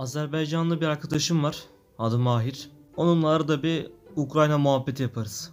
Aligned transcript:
Azerbaycanlı 0.00 0.80
bir 0.80 0.86
arkadaşım 0.86 1.42
var. 1.42 1.64
Adı 1.98 2.18
Mahir. 2.18 2.70
Onunla 2.96 3.28
arada 3.28 3.62
bir 3.62 3.86
Ukrayna 4.16 4.58
muhabbeti 4.58 5.02
yaparız. 5.02 5.52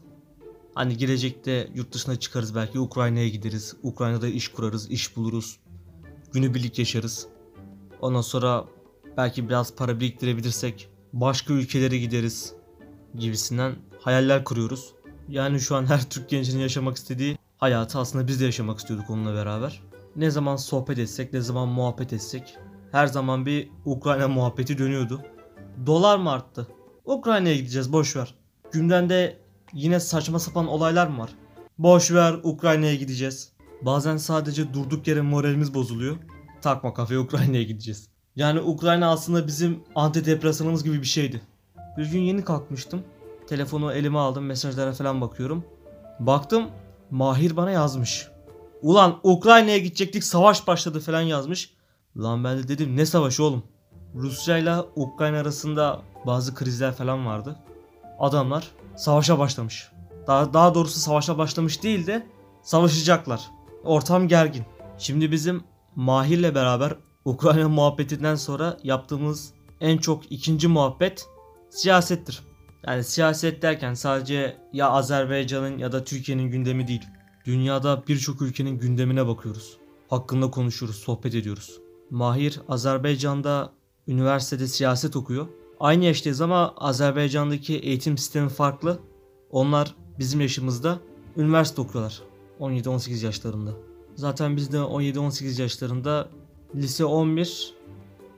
Hani 0.76 0.98
gelecekte 0.98 1.72
yurt 1.76 1.94
dışına 1.94 2.16
çıkarız 2.16 2.56
belki 2.56 2.80
Ukrayna'ya 2.80 3.28
gideriz. 3.28 3.76
Ukrayna'da 3.84 4.28
iş 4.28 4.48
kurarız, 4.48 4.92
iş 4.92 5.16
buluruz. 5.18 5.60
Günübirlik 6.34 6.80
yaşarız. 6.80 7.28
Ondan 8.02 8.22
sonra 8.22 8.66
belki 9.18 9.50
biraz 9.50 9.76
para 9.76 10.00
biriktirebilirsek 10.00 10.90
başka 11.14 11.54
ülkelere 11.54 11.98
gideriz 11.98 12.54
gibisinden 13.16 13.76
hayaller 14.02 14.44
kuruyoruz. 14.44 14.94
Yani 15.30 15.60
şu 15.60 15.76
an 15.76 15.86
her 15.86 16.10
Türk 16.10 16.30
gencinin 16.30 16.62
yaşamak 16.62 16.98
istediği 16.98 17.38
hayatı 17.58 18.00
aslında 18.00 18.28
biz 18.28 18.42
de 18.42 18.46
yaşamak 18.46 18.80
istiyorduk 18.80 19.10
onunla 19.10 19.34
beraber. 19.34 19.82
Ne 20.16 20.32
zaman 20.32 20.56
sohbet 20.56 21.00
etsek, 21.00 21.34
ne 21.34 21.42
zaman 21.42 21.68
muhabbet 21.68 22.14
etsek 22.14 22.58
her 22.92 23.08
zaman 23.08 23.46
bir 23.46 23.70
Ukrayna 23.86 24.28
muhabbeti 24.28 24.78
dönüyordu. 24.78 25.22
Dolar 25.86 26.18
mı 26.18 26.32
arttı? 26.32 26.68
Ukrayna'ya 27.06 27.56
gideceğiz 27.56 27.94
boş 27.94 28.16
ver. 28.16 28.36
Gündemde 28.72 29.38
yine 29.74 30.00
saçma 30.00 30.40
sapan 30.40 30.68
olaylar 30.68 31.08
mı 31.08 31.20
var? 31.20 31.30
Boş 31.78 32.12
ver 32.12 32.36
Ukrayna'ya 32.44 32.96
gideceğiz. 32.96 33.52
Bazen 33.82 34.18
sadece 34.18 34.74
durduk 34.74 35.08
yere 35.08 35.22
moralimiz 35.22 35.74
bozuluyor. 35.74 36.18
Takma 36.62 36.94
kafaya 36.94 37.20
Ukrayna'ya 37.20 37.64
gideceğiz. 37.64 38.10
Yani 38.36 38.62
Ukrayna 38.62 39.12
aslında 39.12 39.48
bizim 39.48 39.84
antidepresanımız 39.96 40.84
gibi 40.84 41.02
bir 41.02 41.08
şeydi. 41.08 41.42
Bir 41.98 42.06
gün 42.06 42.20
yeni 42.20 42.44
kalkmıştım. 42.44 43.04
Telefonu 43.48 43.94
elime 43.94 44.20
aldım 44.20 44.46
mesajlara 44.46 44.94
falan 44.94 45.22
bakıyorum. 45.22 45.64
Baktım 46.20 46.70
Mahir 47.12 47.58
bana 47.58 47.72
yazmış. 47.72 48.28
Ulan 48.82 49.20
Ukrayna'ya 49.24 49.78
gidecektik 49.78 50.24
savaş 50.24 50.68
başladı 50.68 51.00
falan 51.00 51.22
yazmış. 51.22 51.77
Lan 52.18 52.44
ben 52.44 52.58
de 52.58 52.68
dedim 52.68 52.98
ne 52.98 53.06
savaşı 53.06 53.44
oğlum? 53.44 53.64
Rusya 54.16 54.58
ile 54.58 54.76
Ukrayna 54.96 55.38
arasında 55.40 56.02
bazı 56.26 56.56
krizler 56.56 56.94
falan 56.94 57.26
vardı. 57.26 57.56
Adamlar 58.20 58.72
savaşa 58.96 59.40
başlamış. 59.40 59.92
Daha, 60.28 60.54
daha 60.54 60.76
doğrusu 60.76 61.00
savaşa 61.00 61.38
başlamış 61.38 61.84
değil 61.84 62.08
de 62.08 62.28
savaşacaklar. 62.62 63.42
Ortam 63.84 64.28
gergin. 64.28 64.64
Şimdi 64.98 65.32
bizim 65.32 65.64
Mahir'le 65.96 66.56
beraber 66.56 66.96
Ukrayna 67.26 67.70
muhabbetinden 67.70 68.36
sonra 68.36 68.78
yaptığımız 68.84 69.54
en 69.82 69.98
çok 69.98 70.32
ikinci 70.32 70.68
muhabbet 70.68 71.28
siyasettir. 71.70 72.44
Yani 72.88 73.04
siyaset 73.04 73.62
derken 73.62 73.94
sadece 73.94 74.58
ya 74.74 74.90
Azerbaycan'ın 74.90 75.78
ya 75.78 75.92
da 75.92 76.04
Türkiye'nin 76.04 76.52
gündemi 76.52 76.88
değil. 76.88 77.06
Dünyada 77.46 78.04
birçok 78.08 78.42
ülkenin 78.42 78.80
gündemine 78.80 79.28
bakıyoruz. 79.28 79.78
Hakkında 80.10 80.52
konuşuyoruz, 80.52 80.96
sohbet 80.96 81.36
ediyoruz. 81.36 81.87
Mahir 82.10 82.62
Azerbaycan'da 82.70 83.72
üniversitede 84.08 84.68
siyaset 84.68 85.16
okuyor. 85.16 85.48
Aynı 85.80 86.06
yaştayız 86.06 86.42
ama 86.42 86.74
Azerbaycan'daki 86.78 87.78
eğitim 87.78 88.18
sistemi 88.18 88.50
farklı. 88.50 89.00
Onlar 89.52 89.96
bizim 90.20 90.42
yaşımızda 90.42 91.00
üniversite 91.38 91.82
okuyorlar. 91.82 92.22
17-18 92.60 93.26
yaşlarında. 93.26 93.72
Zaten 94.16 94.58
biz 94.58 94.72
de 94.72 94.78
17-18 94.78 95.62
yaşlarında 95.62 96.30
lise 96.76 97.06
11 97.06 97.74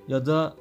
ya 0.08 0.26
da 0.26 0.56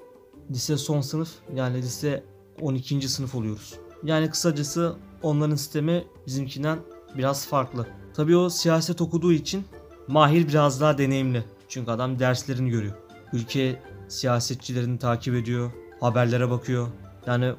lise 0.50 0.76
son 0.76 1.00
sınıf 1.00 1.30
yani 1.54 1.76
lise 1.82 2.24
12. 2.60 3.08
sınıf 3.08 3.34
oluyoruz. 3.34 3.74
Yani 4.04 4.30
kısacası 4.30 4.96
onların 5.22 5.56
sistemi 5.56 6.04
bizimkinden 6.26 6.78
biraz 7.16 7.46
farklı. 7.46 7.86
Tabii 8.14 8.36
o 8.36 8.50
siyaset 8.50 9.00
okuduğu 9.00 9.32
için 9.32 9.64
Mahir 10.08 10.48
biraz 10.48 10.80
daha 10.80 10.98
deneyimli. 10.98 11.44
Çünkü 11.68 11.90
adam 11.90 12.18
derslerini 12.18 12.70
görüyor. 12.70 12.94
Ülke 13.32 13.82
siyasetçilerini 14.08 14.98
takip 14.98 15.34
ediyor, 15.34 15.72
haberlere 16.00 16.50
bakıyor. 16.50 16.88
Yani 17.26 17.52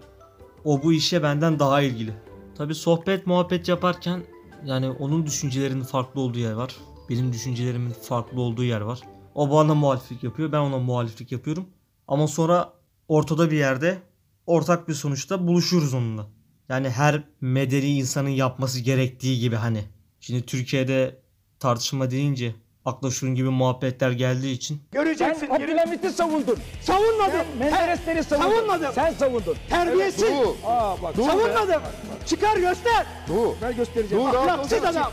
o 0.65 0.83
bu 0.83 0.93
işe 0.93 1.23
benden 1.23 1.59
daha 1.59 1.81
ilgili. 1.81 2.13
Tabii 2.57 2.75
sohbet 2.75 3.27
muhabbet 3.27 3.67
yaparken 3.67 4.23
yani 4.65 4.89
onun 4.89 5.25
düşüncelerinin 5.25 5.83
farklı 5.83 6.21
olduğu 6.21 6.39
yer 6.39 6.53
var. 6.53 6.75
Benim 7.09 7.33
düşüncelerimin 7.33 7.92
farklı 7.92 8.42
olduğu 8.42 8.64
yer 8.64 8.81
var. 8.81 8.99
O 9.36 9.52
bana 9.52 9.75
muhaliflik 9.75 10.23
yapıyor, 10.23 10.52
ben 10.52 10.59
ona 10.59 10.77
muhaliflik 10.77 11.31
yapıyorum. 11.31 11.65
Ama 12.08 12.27
sonra 12.27 12.73
ortada 13.08 13.52
bir 13.52 13.58
yerde 13.58 13.98
ortak 14.45 14.87
bir 14.87 14.93
sonuçta 14.93 15.48
buluşuyoruz 15.48 15.93
onunla. 15.93 16.27
Yani 16.69 16.89
her 16.89 17.23
medeni 17.42 17.98
insanın 17.98 18.30
yapması 18.30 18.80
gerektiği 18.80 19.39
gibi 19.39 19.55
hani. 19.55 19.83
Şimdi 20.19 20.45
Türkiye'de 20.45 21.21
tartışma 21.59 22.11
deyince 22.11 22.55
akla 22.89 23.11
şunun 23.11 23.36
gibi 23.36 23.50
muhabbetler 23.50 24.11
geldiği 24.11 24.54
için 24.54 24.82
Göreceksin. 24.92 25.48
Sen 25.48 25.55
Abdülhamit'i 25.55 26.10
savundun. 26.11 26.58
Savunmadım. 26.82 27.32
Sen 27.32 27.58
Menderesleri 27.58 28.23
savundun. 28.23 28.50
Savunmadım. 28.50 28.92
Sen 28.95 29.14
savundun. 29.14 29.55
Terbiyesiz. 29.70 30.22
Dur. 30.22 30.55
Aa 30.66 31.02
bak. 31.02 31.17
Dur. 31.17 31.23
Savunmadım. 31.23 31.82
Çıkar 32.26 32.58
göster. 32.58 33.05
Dur. 33.28 33.54
Ben 33.61 33.76
göstereceğim. 33.76 34.23
Dur. 34.23 34.36
Ahlaksız 34.36 34.83
adam. 34.83 35.11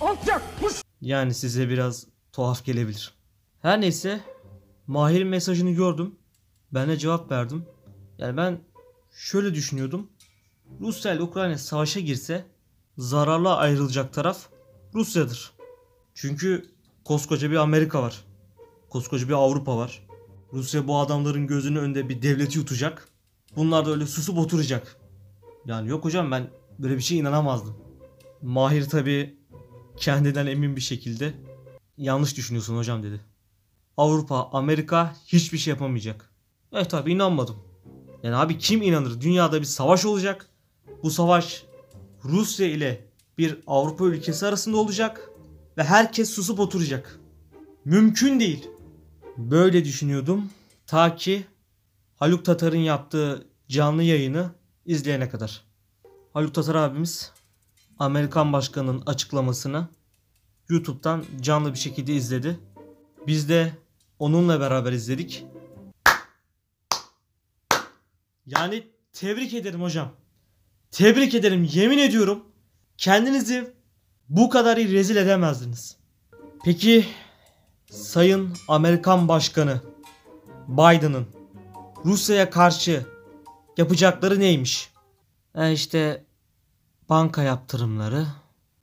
Alçak. 0.00 0.42
Yani 1.00 1.34
size 1.34 1.68
biraz 1.68 2.06
tuhaf 2.32 2.64
gelebilir. 2.64 3.14
Her 3.62 3.80
neyse 3.80 4.20
Mahir'in 4.86 5.28
mesajını 5.28 5.70
gördüm. 5.70 6.14
Ben 6.72 6.88
de 6.88 6.96
cevap 6.96 7.30
verdim. 7.30 7.66
Yani 8.18 8.36
ben 8.36 8.58
şöyle 9.10 9.54
düşünüyordum. 9.54 10.10
Rusya 10.80 11.12
ile 11.12 11.22
Ukrayna 11.22 11.58
savaşa 11.58 12.00
girse 12.00 12.44
zararla 12.98 13.56
ayrılacak 13.56 14.12
taraf 14.12 14.38
Rusya'dır. 14.94 15.52
Çünkü 16.14 16.71
koskoca 17.04 17.50
bir 17.50 17.56
Amerika 17.56 18.02
var. 18.02 18.24
Koskoca 18.88 19.28
bir 19.28 19.32
Avrupa 19.32 19.76
var. 19.76 20.06
Rusya 20.52 20.88
bu 20.88 20.98
adamların 20.98 21.46
gözünün 21.46 21.76
önünde 21.76 22.08
bir 22.08 22.22
devleti 22.22 22.58
yutacak. 22.58 23.08
Bunlar 23.56 23.86
da 23.86 23.90
öyle 23.90 24.06
susup 24.06 24.38
oturacak. 24.38 24.96
Yani 25.66 25.88
yok 25.88 26.04
hocam 26.04 26.30
ben 26.30 26.50
böyle 26.78 26.96
bir 26.96 27.02
şey 27.02 27.18
inanamazdım. 27.18 27.76
Mahir 28.42 28.88
tabi 28.88 29.36
kendinden 29.96 30.46
emin 30.46 30.76
bir 30.76 30.80
şekilde 30.80 31.34
yanlış 31.96 32.36
düşünüyorsun 32.36 32.76
hocam 32.76 33.02
dedi. 33.02 33.20
Avrupa, 33.96 34.48
Amerika 34.52 35.16
hiçbir 35.26 35.58
şey 35.58 35.70
yapamayacak. 35.70 36.30
Evet 36.72 36.90
tabi 36.90 37.12
inanmadım. 37.12 37.56
Yani 38.22 38.36
abi 38.36 38.58
kim 38.58 38.82
inanır? 38.82 39.20
Dünyada 39.20 39.60
bir 39.60 39.66
savaş 39.66 40.04
olacak. 40.04 40.48
Bu 41.02 41.10
savaş 41.10 41.64
Rusya 42.24 42.66
ile 42.66 43.06
bir 43.38 43.58
Avrupa 43.66 44.04
ülkesi 44.04 44.46
arasında 44.46 44.76
olacak 44.76 45.30
ve 45.78 45.84
herkes 45.84 46.30
susup 46.30 46.60
oturacak. 46.60 47.20
Mümkün 47.84 48.40
değil. 48.40 48.68
Böyle 49.36 49.84
düşünüyordum 49.84 50.50
ta 50.86 51.16
ki 51.16 51.46
Haluk 52.16 52.44
Tatar'ın 52.44 52.76
yaptığı 52.76 53.46
canlı 53.68 54.02
yayını 54.02 54.50
izleyene 54.86 55.28
kadar. 55.28 55.64
Haluk 56.32 56.54
Tatar 56.54 56.74
abimiz 56.74 57.32
Amerikan 57.98 58.52
başkanının 58.52 59.02
açıklamasını 59.06 59.88
YouTube'dan 60.68 61.24
canlı 61.40 61.72
bir 61.72 61.78
şekilde 61.78 62.14
izledi. 62.14 62.58
Biz 63.26 63.48
de 63.48 63.72
onunla 64.18 64.60
beraber 64.60 64.92
izledik. 64.92 65.44
Yani 68.46 68.86
tebrik 69.12 69.54
ederim 69.54 69.82
hocam. 69.82 70.12
Tebrik 70.90 71.34
ederim 71.34 71.68
yemin 71.72 71.98
ediyorum. 71.98 72.44
Kendinizi 72.98 73.72
bu 74.32 74.50
kadar 74.50 74.76
iyi 74.76 74.92
rezil 74.92 75.16
edemezdiniz. 75.16 75.96
Peki 76.64 77.06
Sayın 77.90 78.56
Amerikan 78.68 79.28
Başkanı 79.28 79.80
Biden'ın 80.68 81.26
Rusya'ya 82.04 82.50
karşı 82.50 83.06
yapacakları 83.76 84.40
neymiş? 84.40 84.90
E 85.54 85.72
işte 85.72 86.24
banka 87.08 87.42
yaptırımları, 87.42 88.26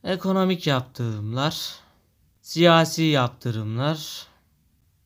ekonomik 0.04 0.68
yaptırımlar, 0.68 1.76
siyasi 2.42 3.04
yaptırımlar. 3.04 4.28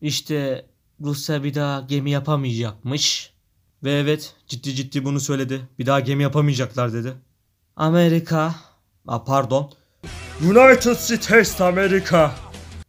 İşte 0.01 0.65
Rusya 1.01 1.43
bir 1.43 1.53
daha 1.53 1.81
gemi 1.81 2.11
yapamayacakmış. 2.11 3.33
Ve 3.83 3.91
evet 3.91 4.35
ciddi 4.47 4.75
ciddi 4.75 5.05
bunu 5.05 5.19
söyledi. 5.19 5.67
Bir 5.79 5.85
daha 5.85 5.99
gemi 5.99 6.23
yapamayacaklar 6.23 6.93
dedi. 6.93 7.13
Amerika, 7.75 8.55
a 9.07 9.23
pardon. 9.23 9.71
United 10.41 10.95
States 10.95 11.61
America. 11.61 12.31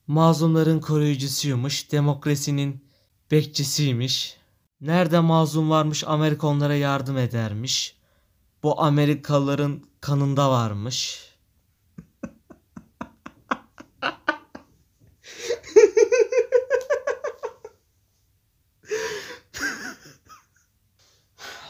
Mazlumların 0.06 0.80
koruyucusuymuş, 0.80 1.92
demokrasinin 1.92 2.84
bekçisiymiş. 3.30 4.36
Nerede 4.80 5.20
mazlum 5.20 5.70
varmış 5.70 6.04
Amerika 6.06 6.46
onlara 6.46 6.74
yardım 6.74 7.18
edermiş. 7.18 7.96
Bu 8.62 8.82
Amerikalıların 8.82 9.82
kanında 10.00 10.50
varmış. 10.50 11.28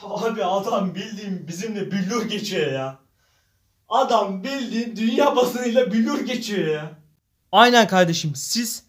Abi 0.03 0.45
adam 0.45 0.95
bildiğin 0.95 1.49
bizimle 1.49 1.91
billur 1.91 2.25
geçiyor 2.25 2.73
ya. 2.73 3.04
Adam 3.95 4.45
bildiğin 4.45 4.97
dünya 4.97 5.37
basınıyla 5.37 5.93
billur 5.93 6.27
geçiyor 6.27 6.69
ya. 6.69 6.99
Aynen 7.53 7.89
kardeşim 7.89 8.35
siz 8.35 8.83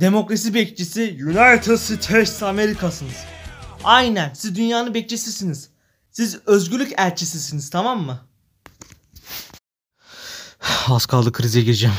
demokrasi 0.00 0.54
bekçisi 0.54 1.18
United 1.24 1.76
States 1.76 2.42
Amerika'sınız. 2.42 3.16
Aynen. 3.84 4.32
Siz 4.34 4.56
dünyanın 4.56 4.94
bekçisisiniz. 4.94 5.70
Siz 6.10 6.40
özgürlük 6.46 6.92
elçisisiniz 6.98 7.70
tamam 7.70 8.02
mı? 8.02 8.20
Az 10.88 11.06
kaldı 11.06 11.32
krize 11.32 11.60
gireceğim. 11.60 11.96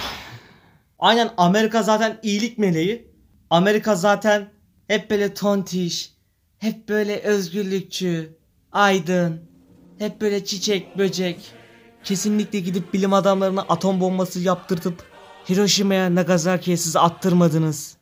Aynen 1.00 1.34
Amerika 1.38 1.84
zaten 1.84 2.20
iyilik 2.24 2.58
meleği. 2.58 3.12
Amerika 3.50 3.96
zaten 3.96 4.50
hep 4.88 5.10
böyle 5.10 5.34
tontiş. 5.34 6.14
Hep 6.58 6.90
böyle 6.90 7.20
özgürlükçü. 7.20 8.38
Aydın. 8.72 9.42
Hep 10.00 10.22
böyle 10.22 10.46
çiçek, 10.46 10.98
böcek. 10.98 11.57
Kesinlikle 12.08 12.60
gidip 12.60 12.94
bilim 12.94 13.14
adamlarına 13.14 13.62
atom 13.70 14.02
bombası 14.02 14.40
yaptırtıp 14.40 15.04
Hiroşima'ya, 15.50 16.16
Nagasaki'ye 16.16 16.78
siz 16.78 16.96
attırmadınız. 16.96 17.98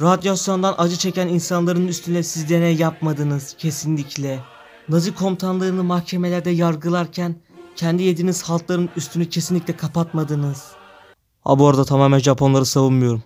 Radyasyondan 0.00 0.74
acı 0.78 0.96
çeken 0.96 1.28
insanların 1.28 1.88
üstüne 1.88 2.22
siz 2.22 2.48
deney 2.48 2.76
yapmadınız 2.76 3.54
kesinlikle. 3.58 4.40
Nazi 4.88 5.14
komutanlarını 5.14 5.84
mahkemelerde 5.84 6.50
yargılarken 6.50 7.36
kendi 7.76 8.02
yediğiniz 8.02 8.42
haltların 8.42 8.90
üstünü 8.96 9.28
kesinlikle 9.28 9.76
kapatmadınız. 9.76 10.72
Ha 11.40 11.58
bu 11.58 11.68
arada 11.68 11.84
tamamen 11.84 12.18
Japonları 12.18 12.64
savunmuyorum. 12.64 13.22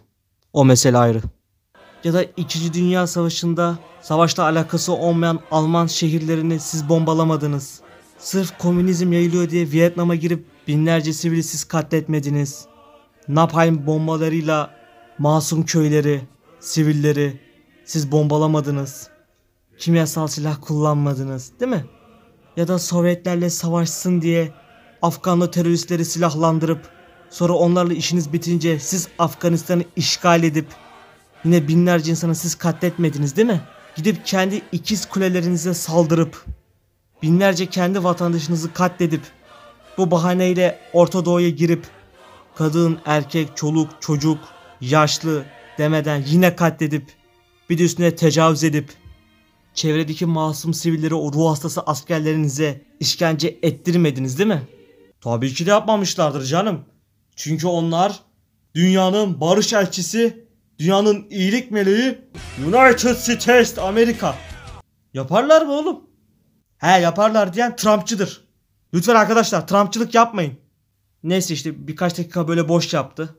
O 0.53 0.65
mesele 0.65 0.99
ayrı. 0.99 1.23
Ya 2.05 2.13
da 2.13 2.25
2. 2.37 2.75
Dünya 2.75 3.07
Savaşı'nda 3.07 3.79
savaşla 4.03 4.43
alakası 4.43 4.93
olmayan 4.93 5.41
Alman 5.51 5.87
şehirlerini 5.87 6.61
siz 6.61 6.89
bombalamadınız. 6.89 7.86
Sırf 8.19 8.59
komünizm 8.59 9.13
yayılıyor 9.13 9.51
diye 9.51 9.71
Vietnam'a 9.71 10.15
girip 10.15 10.45
binlerce 10.69 11.13
sivili 11.13 11.43
siz 11.43 11.65
katletmediniz. 11.65 12.67
Napalm 13.29 13.87
bombalarıyla 13.87 14.71
masum 15.19 15.65
köyleri, 15.65 16.21
sivilleri 16.61 17.41
siz 17.85 18.13
bombalamadınız. 18.13 19.09
Kimyasal 19.79 20.27
silah 20.27 20.57
kullanmadınız, 20.61 21.53
değil 21.61 21.73
mi? 21.73 21.85
Ya 22.57 22.69
da 22.69 22.79
Sovyetlerle 22.79 23.51
savaşsın 23.51 24.23
diye 24.23 24.53
Afganlı 25.03 25.51
teröristleri 25.51 26.05
silahlandırıp 26.05 26.89
sonra 27.31 27.53
onlarla 27.53 27.95
işiniz 27.95 28.33
bitince 28.33 28.79
siz 28.79 29.09
Afganistan'ı 29.19 29.85
işgal 29.97 30.43
edip 30.43 30.67
yine 31.45 31.69
binlerce 31.69 32.11
insanı 32.11 32.35
siz 32.35 32.55
katletmediniz 32.55 33.37
değil 33.37 33.49
mi? 33.49 33.61
Gidip 33.97 34.27
kendi 34.27 34.63
ikiz 34.73 35.07
kulelerinize 35.07 35.75
saldırıp 35.75 36.45
binlerce 37.27 37.67
kendi 37.67 38.05
vatandaşınızı 38.05 38.73
katledip 38.73 39.21
bu 39.99 40.11
bahaneyle 40.11 40.79
Orta 40.93 41.25
Doğu'ya 41.25 41.51
girip 41.51 41.87
kadın, 42.55 42.99
erkek, 43.05 43.57
çoluk, 43.57 43.91
çocuk, 44.01 44.39
yaşlı 44.81 45.45
demeden 45.79 46.25
yine 46.27 46.57
katledip 46.57 47.13
bir 47.71 47.79
de 47.79 47.83
üstüne 47.85 48.17
tecavüz 48.17 48.65
edip 48.65 48.93
çevredeki 49.75 50.27
masum 50.27 50.75
sivilleri 50.75 51.15
o 51.15 51.33
ruh 51.33 51.51
hastası 51.51 51.81
askerlerinize 51.81 52.85
işkence 53.01 53.59
ettirmediniz 53.63 54.39
değil 54.39 54.49
mi? 54.49 54.63
Tabii 55.21 55.55
ki 55.55 55.67
de 55.67 55.71
yapmamışlardır 55.71 56.45
canım. 56.45 56.85
Çünkü 57.37 57.67
onlar 57.67 58.21
dünyanın 58.75 59.41
barış 59.41 59.73
elçisi, 59.73 60.47
dünyanın 60.79 61.27
iyilik 61.31 61.71
meleği 61.71 62.19
United 62.67 63.15
States 63.15 63.79
Amerika. 63.79 64.35
Yaparlar 65.15 65.63
mı 65.63 65.73
oğlum? 65.73 66.06
He 66.79 67.01
yaparlar 67.01 67.55
diyen 67.55 67.77
Trumpçıdır. 67.77 68.45
Lütfen 68.95 69.15
arkadaşlar 69.15 69.67
Trumpçılık 69.69 70.15
yapmayın. 70.15 70.55
Neyse 71.23 71.55
işte 71.55 71.89
birkaç 71.89 72.19
dakika 72.19 72.49
böyle 72.49 72.69
boş 72.69 72.95
yaptı. 72.95 73.37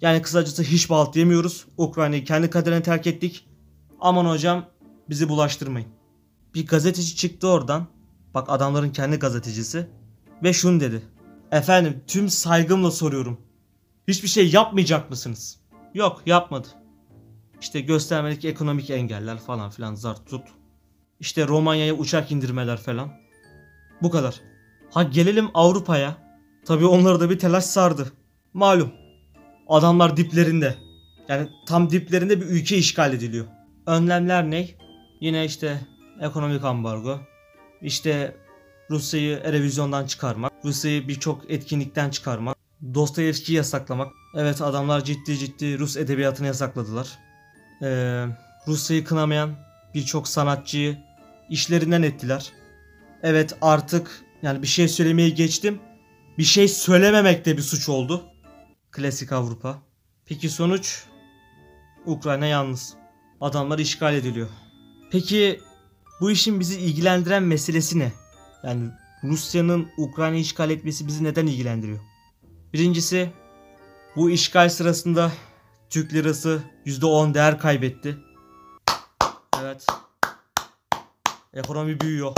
Yani 0.00 0.22
kısacası 0.22 0.62
hiç 0.62 0.90
balt 0.90 1.16
yemiyoruz. 1.16 1.66
Ukrayna'yı 1.76 2.24
kendi 2.24 2.50
kaderine 2.50 2.82
terk 2.82 3.06
ettik. 3.06 3.48
Aman 4.00 4.26
hocam 4.26 4.66
bizi 5.10 5.28
bulaştırmayın. 5.28 5.88
Bir 6.54 6.66
gazeteci 6.66 7.16
çıktı 7.16 7.48
oradan. 7.48 7.86
Bak 8.34 8.50
adamların 8.50 8.90
kendi 8.90 9.16
gazetecisi. 9.16 9.86
Ve 10.42 10.52
şunu 10.52 10.80
dedi. 10.80 11.02
Efendim 11.52 12.00
tüm 12.06 12.28
saygımla 12.28 12.90
soruyorum. 12.90 13.40
Hiçbir 14.08 14.28
şey 14.28 14.50
yapmayacak 14.50 15.10
mısınız? 15.10 15.60
Yok 15.94 16.22
yapmadı. 16.26 16.68
İşte 17.60 17.80
göstermelik 17.80 18.44
ekonomik 18.44 18.90
engeller 18.90 19.38
falan 19.38 19.70
filan 19.70 19.94
zart 19.94 20.26
tut. 20.26 20.42
İşte 21.20 21.48
Romanya'ya 21.48 21.94
uçak 21.94 22.32
indirmeler 22.32 22.76
falan. 22.76 23.12
Bu 24.02 24.10
kadar. 24.10 24.40
Ha 24.90 25.02
gelelim 25.02 25.48
Avrupa'ya. 25.54 26.16
Tabii 26.66 26.86
onları 26.86 27.20
da 27.20 27.30
bir 27.30 27.38
telaş 27.38 27.64
sardı. 27.64 28.12
Malum. 28.54 28.92
Adamlar 29.68 30.16
diplerinde. 30.16 30.74
Yani 31.28 31.48
tam 31.66 31.90
diplerinde 31.90 32.40
bir 32.40 32.46
ülke 32.46 32.76
işgal 32.76 33.12
ediliyor. 33.12 33.46
Önlemler 33.86 34.50
ne? 34.50 34.68
Yine 35.20 35.44
işte 35.44 35.80
ekonomik 36.20 36.64
ambargo. 36.64 37.20
İşte 37.82 38.36
Rusya'yı 38.90 39.40
Erevizyon'dan 39.44 40.06
çıkarmak. 40.06 40.52
Rusya'yı 40.64 41.08
birçok 41.08 41.50
etkinlikten 41.50 42.10
çıkarmak. 42.10 42.56
Dostoyevski'yi 42.94 43.56
yasaklamak. 43.56 44.12
Evet 44.36 44.62
adamlar 44.62 45.04
ciddi 45.04 45.38
ciddi 45.38 45.78
Rus 45.78 45.96
edebiyatını 45.96 46.46
yasakladılar. 46.46 47.18
Ee, 47.82 48.26
Rusya'yı 48.68 49.04
kınamayan 49.04 49.54
birçok 49.94 50.28
sanatçıyı 50.28 50.98
işlerinden 51.50 52.02
ettiler. 52.02 52.52
Evet 53.22 53.56
artık 53.60 54.24
yani 54.42 54.62
bir 54.62 54.66
şey 54.66 54.88
söylemeyi 54.88 55.34
geçtim. 55.34 55.78
Bir 56.38 56.44
şey 56.44 56.68
söylememek 56.68 57.44
de 57.44 57.56
bir 57.56 57.62
suç 57.62 57.88
oldu. 57.88 58.24
Klasik 58.90 59.32
Avrupa. 59.32 59.82
Peki 60.26 60.48
sonuç? 60.48 61.04
Ukrayna 62.06 62.46
yalnız. 62.46 62.94
Adamlar 63.40 63.78
işgal 63.78 64.14
ediliyor. 64.14 64.48
Peki 65.10 65.60
bu 66.20 66.30
işin 66.30 66.60
bizi 66.60 66.80
ilgilendiren 66.80 67.42
meselesi 67.42 67.98
ne? 67.98 68.12
Yani 68.64 68.88
Rusya'nın 69.24 69.88
Ukrayna'yı 69.96 70.40
işgal 70.40 70.70
etmesi 70.70 71.06
bizi 71.06 71.24
neden 71.24 71.46
ilgilendiriyor? 71.46 72.00
Birincisi 72.72 73.30
bu 74.16 74.30
işgal 74.30 74.68
sırasında 74.68 75.32
Türk 75.90 76.12
lirası 76.12 76.62
%10 76.86 77.34
değer 77.34 77.58
kaybetti. 77.58 78.16
Evet. 79.62 79.86
Ekonomi 81.54 82.00
büyüyor. 82.00 82.32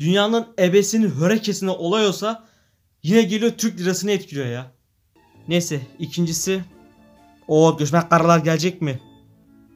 Dünyanın 0.00 0.46
ebesinin 0.58 1.10
hörekesine 1.10 1.70
olay 1.70 2.06
olsa 2.06 2.44
yine 3.02 3.22
geliyor 3.22 3.52
Türk 3.52 3.80
lirasını 3.80 4.10
etkiliyor 4.10 4.46
ya. 4.46 4.72
Neyse 5.48 5.80
ikincisi 5.98 6.64
o 7.48 7.76
göçmen 7.76 8.08
karalar 8.08 8.38
gelecek 8.38 8.82
mi? 8.82 9.00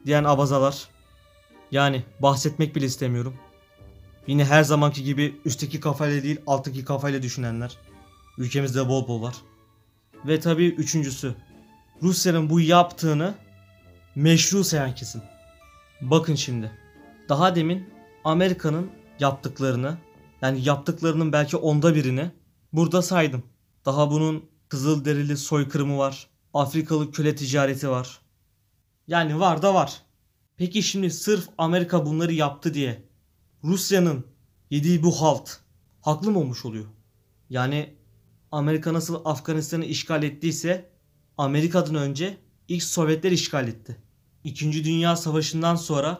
Diyen 0.05 0.23
abazalar. 0.23 0.87
Yani 1.71 2.03
bahsetmek 2.19 2.75
bile 2.75 2.85
istemiyorum. 2.85 3.35
Yine 4.27 4.45
her 4.45 4.63
zamanki 4.63 5.03
gibi 5.03 5.41
üstteki 5.45 5.79
kafayla 5.79 6.23
değil 6.23 6.41
alttaki 6.47 6.85
kafayla 6.85 7.21
düşünenler. 7.21 7.77
Ülkemizde 8.37 8.89
bol 8.89 9.07
bol 9.07 9.21
var. 9.21 9.35
Ve 10.27 10.39
tabii 10.39 10.67
üçüncüsü. 10.67 11.35
Rusya'nın 12.01 12.49
bu 12.49 12.59
yaptığını 12.59 13.33
meşru 14.15 14.63
sayan 14.63 14.95
kesim. 14.95 15.21
Bakın 16.01 16.35
şimdi. 16.35 16.71
Daha 17.29 17.55
demin 17.55 17.89
Amerika'nın 18.23 18.91
yaptıklarını 19.19 19.97
yani 20.41 20.65
yaptıklarının 20.65 21.33
belki 21.33 21.57
onda 21.57 21.95
birini 21.95 22.31
burada 22.73 23.01
saydım. 23.01 23.43
Daha 23.85 24.11
bunun 24.11 24.53
Kızılderili 24.69 25.37
soykırımı 25.37 25.97
var. 25.97 26.27
Afrikalı 26.53 27.11
köle 27.11 27.35
ticareti 27.35 27.89
var. 27.89 28.19
Yani 29.07 29.39
var 29.39 29.61
da 29.61 29.73
var. 29.73 30.01
Peki 30.57 30.83
şimdi 30.83 31.11
sırf 31.11 31.49
Amerika 31.57 32.05
bunları 32.05 32.33
yaptı 32.33 32.73
diye 32.73 33.03
Rusya'nın 33.63 34.27
yediği 34.69 35.03
bu 35.03 35.21
halt 35.21 35.57
haklı 36.01 36.31
mı 36.31 36.39
olmuş 36.39 36.65
oluyor? 36.65 36.85
Yani 37.49 37.95
Amerika 38.51 38.93
nasıl 38.93 39.21
Afganistan'ı 39.25 39.85
işgal 39.85 40.23
ettiyse 40.23 40.89
Amerika'dan 41.37 41.95
önce 41.95 42.37
ilk 42.67 42.83
Sovyetler 42.83 43.31
işgal 43.31 43.67
etti. 43.67 44.02
İkinci 44.43 44.85
Dünya 44.85 45.15
Savaşı'ndan 45.15 45.75
sonra 45.75 46.19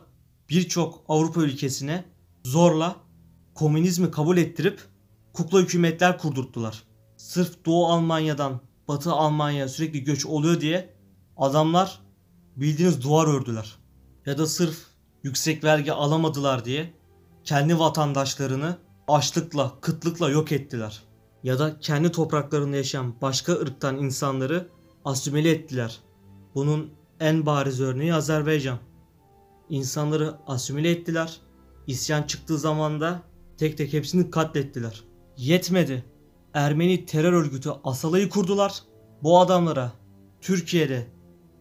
birçok 0.50 1.04
Avrupa 1.08 1.42
ülkesine 1.42 2.06
zorla 2.44 2.96
komünizmi 3.56 4.12
kabul 4.12 4.38
ettirip 4.38 4.82
kukla 5.34 5.60
hükümetler 5.60 6.18
kurdurttular. 6.18 6.84
Sırf 7.18 7.66
Doğu 7.66 7.88
Almanya'dan 7.88 8.62
Batı 8.88 9.12
Almanya'ya 9.12 9.68
sürekli 9.68 10.04
göç 10.04 10.26
oluyor 10.26 10.62
diye 10.62 10.94
adamlar 11.38 12.00
bildiğiniz 12.56 13.04
duvar 13.04 13.28
ördüler. 13.28 13.76
Ya 14.26 14.38
da 14.38 14.48
sırf 14.48 14.78
yüksek 15.24 15.64
vergi 15.64 15.94
alamadılar 15.94 16.66
diye 16.66 16.94
kendi 17.44 17.80
vatandaşlarını 17.80 18.78
açlıkla, 19.08 19.72
kıtlıkla 19.82 20.30
yok 20.30 20.52
ettiler. 20.52 21.04
Ya 21.44 21.60
da 21.60 21.80
kendi 21.80 22.12
topraklarında 22.12 22.78
yaşayan 22.78 23.22
başka 23.22 23.54
ırktan 23.54 23.98
insanları 23.98 24.70
asimile 25.06 25.52
ettiler. 25.52 26.00
Bunun 26.56 26.92
en 27.24 27.46
bariz 27.46 27.82
örneği 27.82 28.14
Azerbaycan. 28.14 28.80
İnsanları 29.70 30.36
asimile 30.48 30.92
ettiler. 30.92 31.38
İsyan 31.88 32.24
çıktığı 32.24 32.58
zaman 32.58 33.02
da 33.02 33.22
tek 33.58 33.78
tek 33.78 33.94
hepsini 33.94 34.30
katlettiler. 34.32 35.04
Yetmedi. 35.38 36.04
Ermeni 36.54 37.06
terör 37.06 37.34
örgütü 37.34 37.70
Asala'yı 37.84 38.30
kurdular. 38.30 38.84
Bu 39.24 39.40
adamlara 39.40 39.92
Türkiye'de 40.42 41.08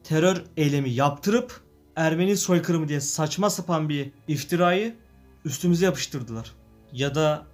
terör 0.04 0.44
eylemi 0.56 0.90
yaptırıp 0.90 1.60
Ermeni 1.96 2.36
soykırımı 2.36 2.88
diye 2.88 3.00
saçma 3.00 3.50
sapan 3.50 3.88
bir 3.88 4.10
iftirayı 4.28 4.96
üstümüze 5.44 5.84
yapıştırdılar. 5.84 6.52
Ya 6.92 7.14
da 7.14 7.46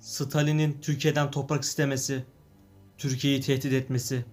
Stalin'in 0.00 0.78
Türkiye'den 0.82 1.30
toprak 1.30 1.62
istemesi, 1.62 2.24
Türkiye'yi 2.98 3.40
tehdit 3.40 3.72
etmesi 3.72 4.24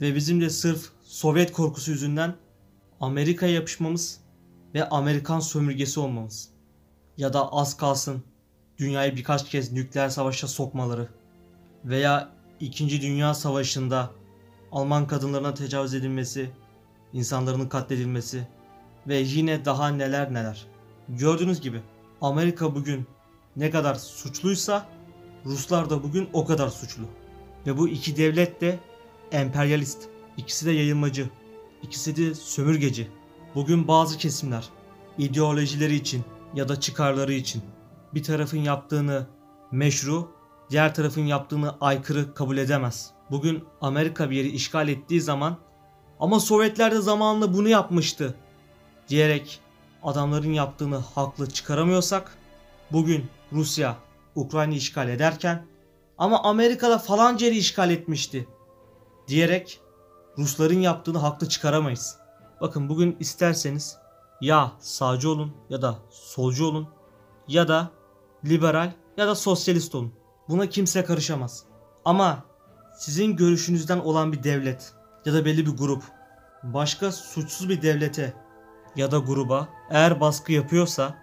ve 0.00 0.14
bizim 0.14 0.40
de 0.40 0.50
sırf 0.50 0.92
Sovyet 1.12 1.52
korkusu 1.52 1.90
yüzünden 1.90 2.34
Amerika'ya 3.00 3.52
yapışmamız 3.52 4.20
ve 4.74 4.88
Amerikan 4.88 5.40
sömürgesi 5.40 6.00
olmamız. 6.00 6.48
Ya 7.16 7.32
da 7.32 7.52
az 7.52 7.76
kalsın 7.76 8.22
dünyayı 8.78 9.16
birkaç 9.16 9.50
kez 9.50 9.72
nükleer 9.72 10.08
savaşa 10.08 10.48
sokmaları 10.48 11.08
veya 11.84 12.28
2. 12.60 13.02
Dünya 13.02 13.34
Savaşı'nda 13.34 14.10
Alman 14.72 15.06
kadınlarına 15.06 15.54
tecavüz 15.54 15.94
edilmesi, 15.94 16.50
insanların 17.12 17.68
katledilmesi 17.68 18.48
ve 19.08 19.16
yine 19.16 19.64
daha 19.64 19.88
neler 19.88 20.34
neler. 20.34 20.66
Gördüğünüz 21.08 21.60
gibi 21.60 21.80
Amerika 22.20 22.74
bugün 22.74 23.06
ne 23.56 23.70
kadar 23.70 23.94
suçluysa 23.94 24.86
Ruslar 25.44 25.90
da 25.90 26.02
bugün 26.02 26.28
o 26.32 26.44
kadar 26.44 26.68
suçlu. 26.68 27.04
Ve 27.66 27.78
bu 27.78 27.88
iki 27.88 28.16
devlet 28.16 28.60
de 28.60 28.78
emperyalist. 29.32 30.11
İkisi 30.36 30.66
de 30.66 30.70
yayılmacı. 30.70 31.28
İkisi 31.82 32.16
de 32.16 32.34
sömürgeci. 32.34 33.08
Bugün 33.54 33.88
bazı 33.88 34.18
kesimler 34.18 34.68
ideolojileri 35.18 35.94
için 35.94 36.24
ya 36.54 36.68
da 36.68 36.80
çıkarları 36.80 37.32
için 37.32 37.62
bir 38.14 38.22
tarafın 38.22 38.58
yaptığını 38.58 39.26
meşru, 39.72 40.28
diğer 40.70 40.94
tarafın 40.94 41.22
yaptığını 41.22 41.74
aykırı 41.80 42.34
kabul 42.34 42.56
edemez. 42.56 43.10
Bugün 43.30 43.64
Amerika 43.80 44.30
bir 44.30 44.36
yeri 44.36 44.48
işgal 44.48 44.88
ettiği 44.88 45.20
zaman 45.20 45.56
ama 46.20 46.40
Sovyetler 46.40 46.92
de 46.92 47.00
zamanında 47.00 47.54
bunu 47.54 47.68
yapmıştı 47.68 48.34
diyerek 49.08 49.60
adamların 50.02 50.52
yaptığını 50.52 50.96
haklı 50.96 51.50
çıkaramıyorsak 51.50 52.38
bugün 52.92 53.26
Rusya 53.52 53.96
Ukrayna 54.34 54.74
işgal 54.74 55.08
ederken 55.08 55.66
ama 56.18 56.42
Amerika'da 56.42 56.98
falanca 56.98 57.46
yeri 57.46 57.56
işgal 57.56 57.90
etmişti 57.90 58.48
diyerek 59.28 59.80
Rusların 60.38 60.80
yaptığını 60.80 61.18
haklı 61.18 61.48
çıkaramayız. 61.48 62.18
Bakın 62.60 62.88
bugün 62.88 63.16
isterseniz 63.20 63.98
ya 64.40 64.72
sağcı 64.80 65.30
olun 65.30 65.52
ya 65.70 65.82
da 65.82 65.98
solcu 66.10 66.66
olun 66.66 66.88
ya 67.48 67.68
da 67.68 67.90
liberal 68.44 68.92
ya 69.16 69.26
da 69.26 69.34
sosyalist 69.34 69.94
olun. 69.94 70.12
Buna 70.48 70.68
kimse 70.68 71.04
karışamaz. 71.04 71.64
Ama 72.04 72.44
sizin 72.98 73.36
görüşünüzden 73.36 73.98
olan 73.98 74.32
bir 74.32 74.42
devlet 74.42 74.92
ya 75.24 75.32
da 75.32 75.44
belli 75.44 75.66
bir 75.66 75.76
grup 75.76 76.02
başka 76.62 77.12
suçsuz 77.12 77.68
bir 77.68 77.82
devlete 77.82 78.34
ya 78.96 79.10
da 79.10 79.18
gruba 79.18 79.68
eğer 79.90 80.20
baskı 80.20 80.52
yapıyorsa, 80.52 81.14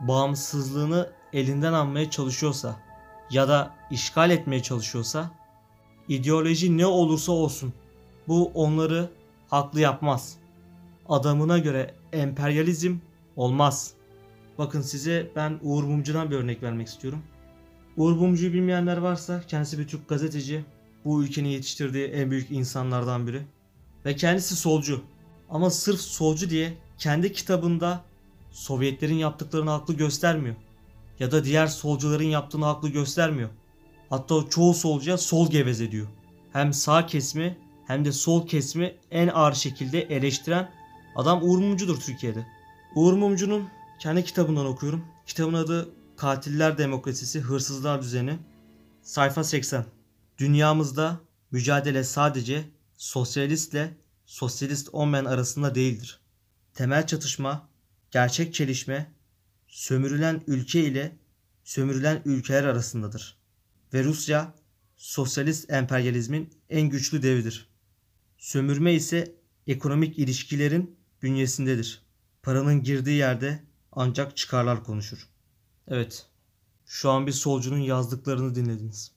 bağımsızlığını 0.00 1.10
elinden 1.32 1.72
almaya 1.72 2.10
çalışıyorsa 2.10 2.76
ya 3.30 3.48
da 3.48 3.74
işgal 3.90 4.30
etmeye 4.30 4.62
çalışıyorsa 4.62 5.30
ideoloji 6.08 6.78
ne 6.78 6.86
olursa 6.86 7.32
olsun 7.32 7.74
bu 8.28 8.50
onları 8.54 9.10
haklı 9.48 9.80
yapmaz. 9.80 10.36
Adamına 11.08 11.58
göre 11.58 11.94
emperyalizm 12.12 12.96
olmaz. 13.36 13.92
Bakın 14.58 14.80
size 14.80 15.30
ben 15.36 15.58
Uğur 15.62 15.84
Mumcu'dan 15.84 16.30
bir 16.30 16.36
örnek 16.36 16.62
vermek 16.62 16.86
istiyorum. 16.88 17.22
Uğur 17.96 18.12
Mumcu'yu 18.12 18.52
bilmeyenler 18.52 18.96
varsa 18.96 19.42
kendisi 19.48 19.78
bir 19.78 19.88
Türk 19.88 20.08
gazeteci. 20.08 20.64
Bu 21.04 21.24
ülkenin 21.24 21.48
yetiştirdiği 21.48 22.06
en 22.06 22.30
büyük 22.30 22.50
insanlardan 22.50 23.26
biri. 23.26 23.42
Ve 24.04 24.16
kendisi 24.16 24.56
solcu. 24.56 25.02
Ama 25.50 25.70
sırf 25.70 26.00
solcu 26.00 26.50
diye 26.50 26.74
kendi 26.98 27.32
kitabında 27.32 28.04
Sovyetlerin 28.54 29.14
yaptıklarını 29.14 29.70
haklı 29.70 29.94
göstermiyor. 29.94 30.54
Ya 31.18 31.32
da 31.32 31.44
diğer 31.44 31.66
solcuların 31.66 32.24
yaptığını 32.24 32.64
haklı 32.64 32.88
göstermiyor. 32.88 33.48
Hatta 34.10 34.34
çoğu 34.50 34.74
solcuya 34.74 35.18
sol 35.18 35.50
geveze 35.50 35.90
diyor. 35.90 36.06
Hem 36.52 36.72
sağ 36.72 37.06
kesimi 37.06 37.58
hem 37.86 38.04
de 38.04 38.12
sol 38.12 38.46
kesimi 38.46 38.96
en 39.10 39.28
ağır 39.28 39.54
şekilde 39.54 40.00
eleştiren 40.00 40.70
adam 41.16 41.42
Uğur 41.42 41.58
Mumcu'dur 41.58 42.00
Türkiye'de. 42.00 42.46
Uğur 42.94 43.12
Mumcu'nun 43.12 43.68
kendi 43.98 44.24
kitabından 44.24 44.66
okuyorum. 44.66 45.04
Kitabın 45.26 45.54
adı 45.54 45.90
Katiller 46.16 46.78
Demokrasisi, 46.78 47.40
Hırsızlar 47.40 48.02
Düzeni. 48.02 48.38
Sayfa 49.02 49.44
80. 49.44 49.84
Dünyamızda 50.38 51.20
mücadele 51.50 52.04
sadece 52.04 52.64
sosyalistle 52.96 53.96
sosyalist 54.26 54.88
olmayan 54.92 55.24
arasında 55.24 55.74
değildir. 55.74 56.20
Temel 56.74 57.06
çatışma, 57.06 57.68
gerçek 58.10 58.54
çelişme, 58.54 59.12
sömürülen 59.66 60.42
ülke 60.46 60.84
ile 60.84 61.18
sömürülen 61.64 62.22
ülkeler 62.24 62.64
arasındadır. 62.64 63.38
Ve 63.94 64.04
Rusya, 64.04 64.54
sosyalist 64.96 65.70
emperyalizmin 65.70 66.54
en 66.70 66.88
güçlü 66.88 67.22
devidir. 67.22 67.73
Sömürme 68.44 68.94
ise 68.94 69.36
ekonomik 69.66 70.18
ilişkilerin 70.18 70.96
bünyesindedir. 71.22 72.02
Paranın 72.42 72.82
girdiği 72.82 73.16
yerde 73.16 73.64
ancak 73.92 74.36
çıkarlar 74.36 74.84
konuşur. 74.84 75.28
Evet, 75.88 76.26
şu 76.86 77.10
an 77.10 77.26
bir 77.26 77.32
solcunun 77.32 77.78
yazdıklarını 77.78 78.54
dinlediniz. 78.54 79.12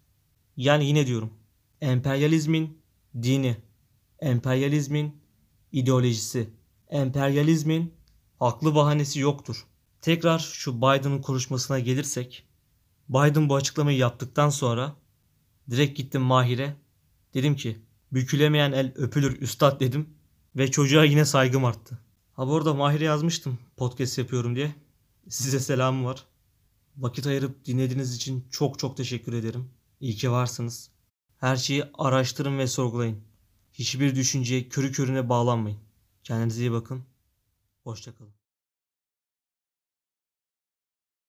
Yani 0.57 0.85
yine 0.85 1.07
diyorum, 1.07 1.33
emperyalizmin 1.81 2.81
dini, 3.21 3.57
emperyalizmin 4.19 5.21
ideolojisi, 5.71 6.49
emperyalizmin 6.89 7.93
haklı 8.39 8.75
bahanesi 8.75 9.19
yoktur. 9.19 9.67
Tekrar 10.01 10.39
şu 10.39 10.77
Biden'ın 10.77 11.21
konuşmasına 11.21 11.79
gelirsek, 11.79 12.47
Biden 13.09 13.49
bu 13.49 13.55
açıklamayı 13.55 13.97
yaptıktan 13.97 14.49
sonra 14.49 14.95
direkt 15.69 15.97
gittim 15.97 16.21
Mahir'e. 16.21 16.75
Dedim 17.33 17.55
ki 17.55 17.86
bükülemeyen 18.11 18.71
el 18.71 18.93
öpülür 18.95 19.41
üstad 19.41 19.79
dedim 19.79 20.09
ve 20.55 20.71
çocuğa 20.71 21.03
yine 21.03 21.25
saygım 21.25 21.65
arttı. 21.65 21.99
Ha 22.33 22.47
bu 22.47 22.55
arada 22.55 22.73
Mahir'e 22.73 23.03
yazmıştım 23.03 23.59
podcast 23.77 24.17
yapıyorum 24.17 24.55
diye. 24.55 24.75
Size 25.29 25.59
selamım 25.59 26.05
var. 26.05 26.25
Vakit 26.97 27.27
ayırıp 27.27 27.65
dinlediğiniz 27.65 28.15
için 28.15 28.45
çok 28.51 28.79
çok 28.79 28.97
teşekkür 28.97 29.33
ederim. 29.33 29.69
İyi 29.99 30.15
ki 30.15 30.31
varsınız. 30.31 30.89
Her 31.37 31.55
şeyi 31.55 31.83
araştırın 31.93 32.57
ve 32.57 32.67
sorgulayın. 32.67 33.21
Hiçbir 33.73 34.15
düşünceye 34.15 34.69
körü 34.69 34.91
körüne 34.91 35.29
bağlanmayın. 35.29 35.79
Kendinize 36.23 36.61
iyi 36.61 36.71
bakın. 36.71 37.03
Hoşçakalın. 37.83 38.46